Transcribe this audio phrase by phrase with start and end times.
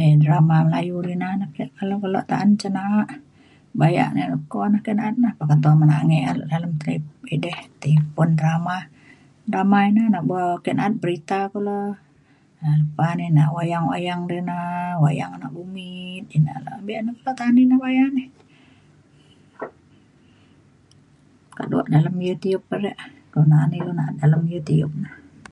[0.00, 3.04] [um]drama melayu ya rina na ake keluk ta'an cen na'a
[3.80, 6.18] bayak ne leko ne ke' na'at e peketo menange
[6.52, 6.96] dalem teli
[7.34, 8.76] edai telipon un drama
[9.52, 11.76] drama ina na bo' ake na'at berita kulu
[12.62, 14.56] na lepa ni na na'at wayang-wayang ri na,
[15.02, 16.24] wayang anak dumit
[16.86, 18.24] be' na ilu ta'an wayang ini
[21.56, 22.96] kaduk dalem youtube re'
[23.30, 25.10] kaduk na'an ilu na'at ke dalem youtube na.